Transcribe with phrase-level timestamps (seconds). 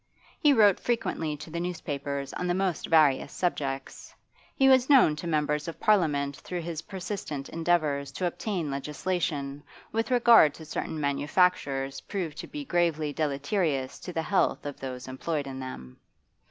[0.39, 4.15] He wrote frequently to the newspapers on the most various subjects;
[4.55, 9.61] he was known to members of Parliament through his persistent endeavours to obtain legislation
[9.91, 15.07] with regard to certain manufactures proved to be gravely deleterious to the health of those
[15.07, 15.97] employed in them.